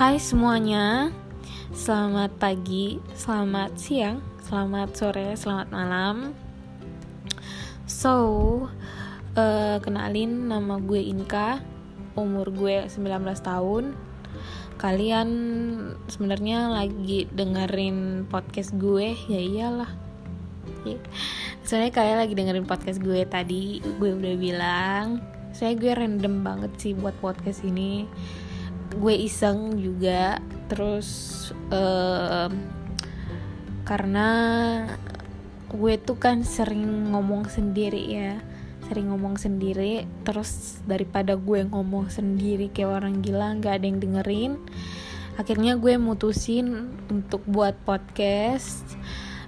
[0.00, 1.12] Hai semuanya,
[1.76, 6.32] selamat pagi, selamat siang, selamat sore, selamat malam.
[7.84, 8.16] So,
[9.36, 11.60] uh, kenalin nama gue Inka,
[12.16, 12.96] umur gue 19
[13.44, 13.92] tahun.
[14.80, 15.28] Kalian
[16.08, 19.92] sebenarnya lagi dengerin podcast gue, ya iyalah.
[20.88, 21.04] Yeah.
[21.60, 25.20] Soalnya kalian lagi dengerin podcast gue tadi, gue udah bilang
[25.52, 28.08] saya gue random banget sih buat podcast ini
[28.96, 30.42] gue iseng juga.
[30.66, 31.08] Terus
[31.70, 32.50] uh,
[33.86, 34.28] karena
[35.70, 38.42] gue tuh kan sering ngomong sendiri ya.
[38.90, 40.06] Sering ngomong sendiri.
[40.26, 44.54] Terus daripada gue ngomong sendiri kayak orang gila nggak ada yang dengerin
[45.40, 48.84] akhirnya gue mutusin untuk buat podcast.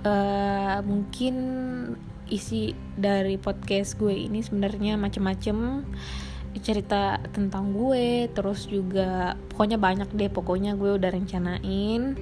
[0.00, 1.34] Uh, mungkin
[2.28, 5.84] isi dari podcast gue ini sebenarnya macem-macem
[6.62, 12.18] cerita tentang gue terus juga pokoknya banyak deh pokoknya gue udah rencanain.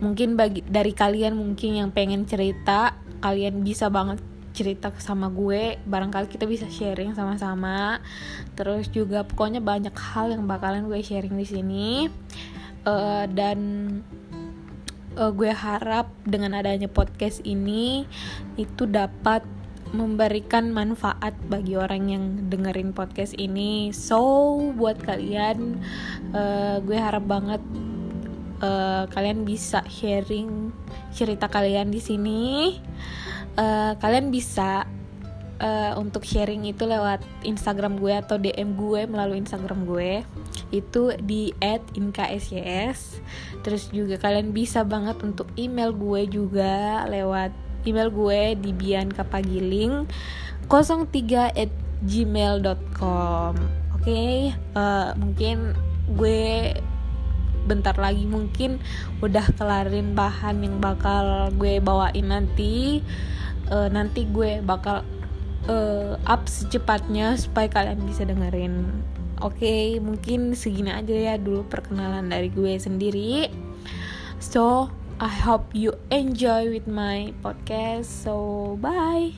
[0.00, 4.18] Mungkin bagi dari kalian mungkin yang pengen cerita kalian bisa banget
[4.50, 5.78] cerita sama gue.
[5.86, 8.02] Barangkali kita bisa sharing sama-sama.
[8.58, 11.88] Terus juga pokoknya banyak hal yang bakalan gue sharing di sini.
[12.80, 13.60] Uh, dan
[15.20, 18.08] uh, gue harap dengan adanya podcast ini
[18.56, 19.44] itu dapat
[19.90, 23.90] memberikan manfaat bagi orang yang dengerin podcast ini.
[23.90, 25.82] So buat kalian,
[26.34, 27.62] uh, gue harap banget
[28.62, 30.70] uh, kalian bisa sharing
[31.10, 32.78] cerita kalian di sini.
[33.58, 34.86] Uh, kalian bisa
[35.60, 40.24] uh, untuk sharing itu lewat Instagram gue atau DM gue melalui Instagram gue
[40.72, 41.52] itu di
[41.94, 43.20] @inksys
[43.60, 50.08] terus juga kalian bisa banget untuk email gue juga lewat email gue di biankapagiling
[50.68, 53.52] 03 at gmail.com
[53.96, 54.52] oke okay?
[54.76, 55.76] uh, mungkin
[56.16, 56.74] gue
[57.68, 58.80] bentar lagi mungkin
[59.20, 63.04] udah kelarin bahan yang bakal gue bawain nanti.
[63.70, 65.06] Uh, nanti gue bakal
[65.70, 69.04] uh, up secepatnya supaya kalian bisa dengerin.
[69.40, 73.48] Oke okay, mungkin segini aja ya dulu perkenalan dari gue sendiri.
[74.42, 78.08] So I hope you enjoy with my podcast.
[78.08, 79.36] So bye